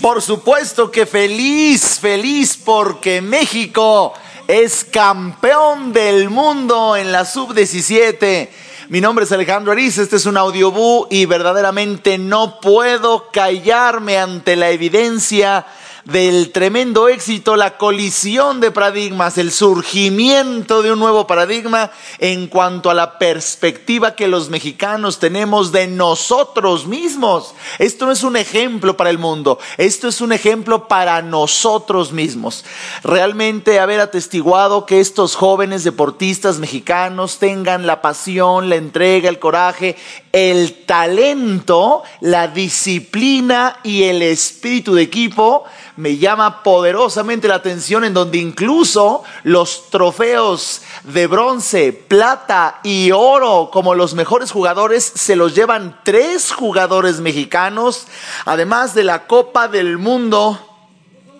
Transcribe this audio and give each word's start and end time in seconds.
Por 0.00 0.22
supuesto 0.22 0.92
que 0.92 1.06
feliz, 1.06 1.98
feliz 1.98 2.56
porque 2.56 3.20
México 3.20 4.14
es 4.46 4.84
campeón 4.84 5.92
del 5.92 6.30
mundo 6.30 6.96
en 6.96 7.10
la 7.10 7.24
sub-17. 7.24 8.48
Mi 8.90 9.00
nombre 9.00 9.24
es 9.24 9.32
Alejandro 9.32 9.72
Ariz, 9.72 9.98
este 9.98 10.14
es 10.14 10.26
un 10.26 10.36
audiobú 10.36 11.08
y 11.10 11.26
verdaderamente 11.26 12.16
no 12.16 12.60
puedo 12.60 13.28
callarme 13.32 14.18
ante 14.18 14.54
la 14.54 14.70
evidencia 14.70 15.66
del 16.04 16.52
tremendo 16.52 17.08
éxito, 17.08 17.56
la 17.56 17.76
colisión 17.76 18.60
de 18.60 18.70
paradigmas, 18.70 19.38
el 19.38 19.50
surgimiento 19.50 20.82
de 20.82 20.92
un 20.92 20.98
nuevo 20.98 21.26
paradigma 21.26 21.90
en 22.18 22.46
cuanto 22.46 22.90
a 22.90 22.94
la 22.94 23.18
perspectiva 23.18 24.14
que 24.14 24.28
los 24.28 24.48
mexicanos 24.48 25.18
tenemos 25.18 25.72
de 25.72 25.86
nosotros 25.86 26.86
mismos. 26.86 27.54
Esto 27.78 28.06
no 28.06 28.12
es 28.12 28.22
un 28.22 28.36
ejemplo 28.36 28.96
para 28.96 29.10
el 29.10 29.18
mundo, 29.18 29.58
esto 29.76 30.08
es 30.08 30.20
un 30.20 30.32
ejemplo 30.32 30.88
para 30.88 31.20
nosotros 31.22 32.12
mismos. 32.12 32.64
Realmente 33.02 33.80
haber 33.80 34.00
atestiguado 34.00 34.86
que 34.86 35.00
estos 35.00 35.34
jóvenes 35.34 35.84
deportistas 35.84 36.58
mexicanos 36.58 37.38
tengan 37.38 37.86
la 37.86 38.02
pasión, 38.02 38.68
la 38.68 38.76
entrega, 38.76 39.28
el 39.28 39.38
coraje, 39.38 39.96
el 40.32 40.84
talento, 40.86 42.02
la 42.20 42.48
disciplina 42.48 43.78
y 43.82 44.04
el 44.04 44.22
espíritu 44.22 44.94
de 44.94 45.02
equipo, 45.02 45.64
me 45.98 46.16
llama 46.16 46.62
poderosamente 46.62 47.48
la 47.48 47.56
atención 47.56 48.04
en 48.04 48.14
donde 48.14 48.38
incluso 48.38 49.24
los 49.42 49.90
trofeos 49.90 50.82
de 51.02 51.26
bronce, 51.26 51.92
plata 51.92 52.78
y 52.84 53.10
oro 53.10 53.70
como 53.72 53.96
los 53.96 54.14
mejores 54.14 54.52
jugadores 54.52 55.02
se 55.02 55.34
los 55.34 55.56
llevan 55.56 55.98
tres 56.04 56.52
jugadores 56.52 57.18
mexicanos, 57.18 58.06
además 58.44 58.94
de 58.94 59.02
la 59.02 59.26
Copa 59.26 59.66
del 59.66 59.98
Mundo 59.98 60.67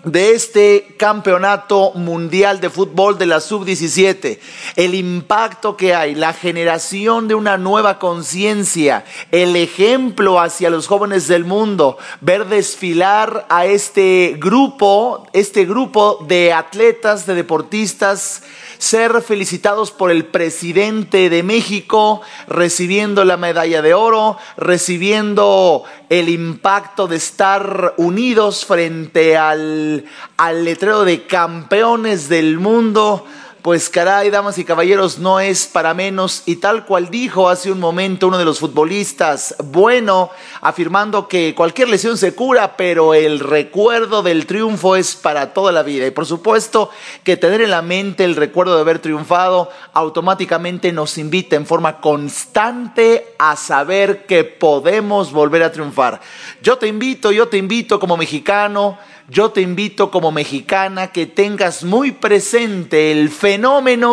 de 0.05 0.33
este 0.33 0.95
campeonato 0.97 1.93
mundial 1.95 2.61
de 2.61 2.71
fútbol 2.71 3.19
de 3.19 3.27
la 3.27 3.41
sub-17, 3.41 4.39
el 4.77 4.95
impacto 4.95 5.77
que 5.77 5.95
hay, 5.95 6.15
la 6.15 6.33
generación 6.33 7.27
de 7.29 7.35
una 7.35 7.59
nueva 7.59 7.99
conciencia, 7.99 9.05
el 9.33 9.57
ejemplo 9.57 10.41
hacia 10.41 10.71
los 10.71 10.87
jóvenes 10.87 11.27
del 11.27 11.45
mundo, 11.45 11.99
ver 12.21 12.47
desfilar 12.47 13.47
a 13.49 13.67
este 13.67 14.37
grupo, 14.39 15.27
este 15.33 15.65
grupo 15.65 16.25
de 16.29 16.53
atletas, 16.53 17.27
de 17.27 17.35
deportistas, 17.35 18.43
ser 18.79 19.23
felicitados 19.23 19.91
por 19.91 20.11
el 20.11 20.25
presidente 20.25 21.29
de 21.31 21.43
México, 21.43 22.23
recibiendo 22.47 23.25
la 23.25 23.37
medalla 23.37 23.83
de 23.83 23.95
oro, 23.95 24.39
recibiendo 24.57 25.83
el 26.09 26.29
impacto 26.29 27.09
de 27.09 27.17
estar 27.17 27.95
unidos 27.97 28.65
frente 28.65 29.37
al, 29.37 29.88
al 30.37 30.65
letrero 30.65 31.05
de 31.05 31.27
campeones 31.27 32.29
del 32.29 32.59
mundo 32.59 33.25
pues 33.69 33.91
caray, 33.91 34.31
damas 34.31 34.57
y 34.57 34.65
caballeros, 34.65 35.19
no 35.19 35.41
es 35.41 35.67
para 35.67 35.93
menos. 35.93 36.43
Y 36.47 36.57
tal 36.57 36.87
cual 36.87 37.11
dijo 37.11 37.51
hace 37.51 37.71
un 37.71 37.79
momento 37.79 38.29
uno 38.29 38.39
de 38.39 38.47
los 38.47 38.61
futbolistas, 38.61 39.55
bueno, 39.63 40.31
afirmando 40.63 41.29
que 41.29 41.55
cualquier 41.55 41.91
lesión 41.91 42.17
se 42.17 42.35
cura, 42.35 42.79
pero 42.79 43.13
el 43.13 43.41
recuerdo 43.41 44.23
del 44.23 44.47
triunfo 44.47 44.97
es 44.97 45.17
para 45.17 45.53
toda 45.53 45.71
la 45.71 45.83
vida. 45.83 46.07
Y 46.07 46.13
por 46.13 46.25
supuesto 46.25 46.89
que 47.25 47.37
tener 47.37 47.61
en 47.61 47.69
la 47.69 47.83
mente 47.83 48.25
el 48.25 48.37
recuerdo 48.37 48.75
de 48.75 48.81
haber 48.81 49.01
triunfado 49.01 49.69
automáticamente 49.93 50.91
nos 50.91 51.19
invita 51.19 51.55
en 51.55 51.67
forma 51.67 52.01
constante 52.01 53.35
a 53.39 53.55
saber 53.55 54.25
que 54.25 54.45
podemos 54.45 55.31
volver 55.31 55.63
a 55.63 55.73
triunfar. 55.73 56.23
Yo 56.63 56.79
te 56.79 56.87
invito, 56.87 57.33
yo 57.33 57.49
te 57.49 57.59
invito 57.59 58.01
como 58.01 58.17
mexicano 58.17 58.97
yo 59.31 59.51
te 59.51 59.61
invito 59.61 60.11
como 60.11 60.33
mexicana 60.33 61.09
que 61.09 61.27
tengas 61.27 61.85
muy 61.85 62.13
presente 62.13 63.13
el 63.13 63.29
fenómeno 63.29 63.58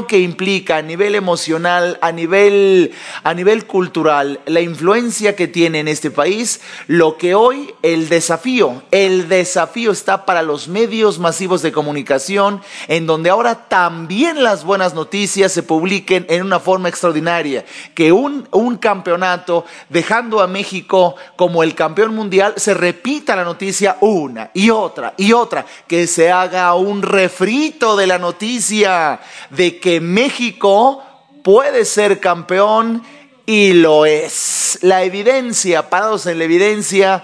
que 0.07 0.19
implica 0.19 0.77
a 0.77 0.81
nivel 0.81 1.15
emocional, 1.15 1.97
a 2.01 2.11
nivel, 2.11 2.91
a 3.23 3.33
nivel 3.33 3.65
cultural, 3.65 4.39
la 4.45 4.61
influencia 4.61 5.35
que 5.35 5.47
tiene 5.47 5.79
en 5.79 5.87
este 5.87 6.11
país, 6.11 6.61
lo 6.87 7.17
que 7.17 7.35
hoy 7.35 7.73
el 7.81 8.09
desafío, 8.09 8.83
el 8.91 9.27
desafío 9.29 9.91
está 9.91 10.25
para 10.25 10.41
los 10.41 10.67
medios 10.67 11.19
masivos 11.19 11.61
de 11.61 11.71
comunicación, 11.71 12.61
en 12.87 13.05
donde 13.05 13.29
ahora 13.29 13.67
también 13.67 14.43
las 14.43 14.63
buenas 14.63 14.93
noticias 14.93 15.51
se 15.51 15.63
publiquen 15.63 16.25
en 16.29 16.43
una 16.43 16.59
forma 16.59 16.89
extraordinaria, 16.89 17.65
que 17.93 18.11
un, 18.11 18.47
un 18.51 18.77
campeonato, 18.77 19.65
dejando 19.89 20.41
a 20.41 20.47
México 20.47 21.15
como 21.35 21.63
el 21.63 21.75
campeón 21.75 22.15
mundial, 22.15 22.53
se 22.57 22.73
repita 22.73 23.35
la 23.35 23.43
noticia 23.43 23.97
una 24.01 24.51
y 24.53 24.69
otra 24.69 25.13
y 25.17 25.33
otra, 25.33 25.65
que 25.87 26.07
se 26.07 26.31
haga 26.31 26.73
un 26.75 27.01
refrito 27.01 27.95
de 27.95 28.07
la 28.07 28.17
noticia 28.17 29.19
de 29.49 29.79
que 29.79 30.01
México 30.01 31.03
puede 31.43 31.85
ser 31.85 32.19
campeón 32.19 33.03
y 33.45 33.73
lo 33.73 34.05
es. 34.05 34.79
La 34.81 35.03
evidencia, 35.03 35.89
parados 35.89 36.25
en 36.25 36.39
la 36.39 36.45
evidencia, 36.45 37.23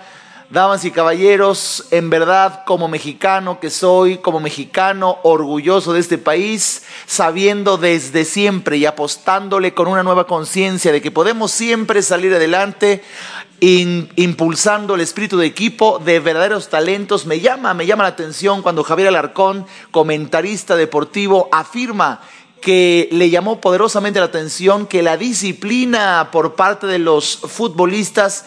damas 0.52 0.84
y 0.84 0.92
caballeros, 0.92 1.86
en 1.92 2.10
verdad 2.10 2.64
como 2.66 2.90
mexicano 2.90 3.62
que 3.62 3.70
soy, 3.70 4.18
como 4.18 4.42
mexicano 4.42 5.20
orgulloso 5.24 5.94
de 5.94 6.02
este 6.02 6.18
país, 6.18 6.84
sabiendo 7.06 7.78
desde 7.78 8.26
siempre 8.26 8.76
y 8.76 8.86
apostándole 8.86 9.74
con 9.74 9.88
una 9.88 10.04
nueva 10.04 10.28
conciencia 10.28 10.92
de 10.92 11.02
que 11.02 11.10
podemos 11.10 11.52
siempre 11.52 12.02
salir 12.02 12.34
adelante, 12.34 13.02
impulsando 13.62 14.96
el 14.96 15.02
espíritu 15.02 15.38
de 15.38 15.46
equipo 15.46 16.00
de 16.00 16.20
verdaderos 16.20 16.68
talentos. 16.68 17.26
Me 17.26 17.40
llama, 17.40 17.74
me 17.74 17.86
llama 17.86 18.04
la 18.04 18.10
atención 18.10 18.62
cuando 18.62 18.84
Javier 18.84 19.08
Alarcón, 19.08 19.66
comentarista 19.92 20.76
deportivo, 20.76 21.48
afirma 21.54 22.20
que 22.60 23.08
le 23.12 23.30
llamó 23.30 23.62
poderosamente 23.62 24.20
la 24.20 24.26
atención 24.26 24.86
que 24.86 25.02
la 25.02 25.16
disciplina 25.16 26.30
por 26.32 26.56
parte 26.56 26.88
de 26.88 27.00
los 27.00 27.38
futbolistas 27.38 28.46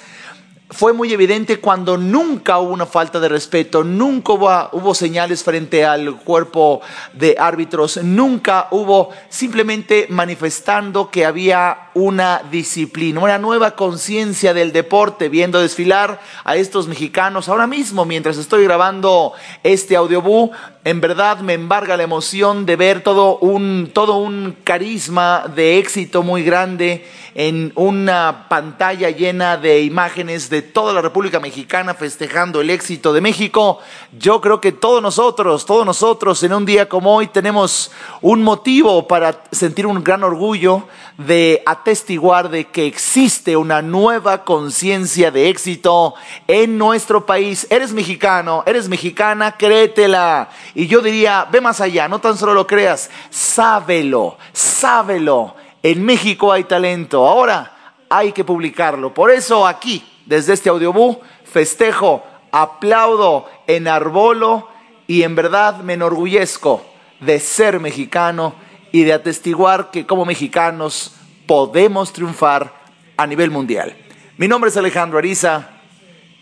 fue 0.74 0.92
muy 0.92 1.12
evidente 1.12 1.60
cuando 1.60 1.96
nunca 1.96 2.58
hubo 2.58 2.72
una 2.72 2.86
falta 2.86 3.20
de 3.20 3.28
respeto, 3.28 3.84
nunca 3.84 4.32
hubo, 4.72 4.94
señales 4.94 5.44
frente 5.44 5.84
al 5.84 6.16
cuerpo 6.16 6.80
de 7.12 7.36
árbitros, 7.38 8.02
nunca 8.02 8.66
hubo 8.72 9.10
simplemente 9.28 10.06
manifestando 10.10 11.10
que 11.10 11.24
había 11.24 11.90
una 11.94 12.42
disciplina, 12.50 13.20
una 13.20 13.38
nueva 13.38 13.76
conciencia 13.76 14.52
del 14.52 14.72
deporte, 14.72 15.28
viendo 15.28 15.60
desfilar 15.60 16.20
a 16.42 16.56
estos 16.56 16.88
mexicanos. 16.88 17.48
Ahora 17.48 17.68
mismo, 17.68 18.04
mientras 18.04 18.36
estoy 18.36 18.64
grabando 18.64 19.32
este 19.62 19.94
audiobú, 19.94 20.50
en 20.84 21.00
verdad 21.00 21.38
me 21.38 21.54
embarga 21.54 21.96
la 21.96 22.02
emoción 22.02 22.66
de 22.66 22.76
ver 22.76 23.02
todo 23.02 23.38
un, 23.38 23.90
todo 23.94 24.16
un 24.16 24.56
carisma 24.64 25.44
de 25.54 25.78
éxito 25.78 26.24
muy 26.24 26.42
grande 26.42 27.06
en 27.34 27.72
una 27.74 28.46
pantalla 28.48 29.10
llena 29.10 29.56
de 29.56 29.82
imágenes 29.82 30.50
de 30.50 30.63
toda 30.64 30.92
la 30.92 31.00
República 31.00 31.38
Mexicana 31.38 31.94
festejando 31.94 32.60
el 32.60 32.70
éxito 32.70 33.12
de 33.12 33.20
México. 33.20 33.78
Yo 34.18 34.40
creo 34.40 34.60
que 34.60 34.72
todos 34.72 35.00
nosotros, 35.00 35.64
todos 35.64 35.86
nosotros 35.86 36.42
en 36.42 36.52
un 36.52 36.66
día 36.66 36.88
como 36.88 37.14
hoy 37.14 37.28
tenemos 37.28 37.92
un 38.20 38.42
motivo 38.42 39.06
para 39.06 39.44
sentir 39.52 39.86
un 39.86 40.02
gran 40.02 40.24
orgullo 40.24 40.88
de 41.18 41.62
atestiguar 41.64 42.50
de 42.50 42.64
que 42.66 42.86
existe 42.86 43.56
una 43.56 43.82
nueva 43.82 44.44
conciencia 44.44 45.30
de 45.30 45.48
éxito 45.48 46.14
en 46.48 46.76
nuestro 46.76 47.24
país. 47.24 47.66
Eres 47.70 47.92
mexicano, 47.92 48.64
eres 48.66 48.88
mexicana, 48.88 49.56
créetela. 49.56 50.48
Y 50.74 50.88
yo 50.88 51.00
diría, 51.00 51.46
ve 51.50 51.60
más 51.60 51.80
allá, 51.80 52.08
no 52.08 52.20
tan 52.20 52.36
solo 52.36 52.54
lo 52.54 52.66
creas, 52.66 53.10
sábelo, 53.30 54.36
sábelo 54.52 55.54
en 55.84 56.02
México 56.02 56.50
hay 56.50 56.64
talento, 56.64 57.28
ahora 57.28 57.70
hay 58.08 58.32
que 58.32 58.42
publicarlo. 58.42 59.12
Por 59.12 59.30
eso 59.30 59.66
aquí, 59.66 60.02
desde 60.26 60.52
este 60.52 60.68
audiobú, 60.68 61.20
festejo, 61.44 62.22
aplaudo, 62.50 63.48
enarbolo 63.66 64.68
y 65.06 65.22
en 65.22 65.34
verdad 65.34 65.78
me 65.78 65.94
enorgullezco 65.94 66.84
de 67.20 67.40
ser 67.40 67.80
mexicano 67.80 68.54
y 68.92 69.02
de 69.02 69.12
atestiguar 69.12 69.90
que 69.90 70.06
como 70.06 70.24
mexicanos 70.24 71.14
podemos 71.46 72.12
triunfar 72.12 72.72
a 73.16 73.26
nivel 73.26 73.50
mundial. 73.50 73.96
Mi 74.36 74.48
nombre 74.48 74.70
es 74.70 74.76
Alejandro 74.76 75.18
Ariza. 75.18 75.70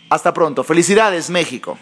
Hasta 0.09 0.33
pronto. 0.33 0.63
Felicidades, 0.63 1.29
México. 1.29 1.77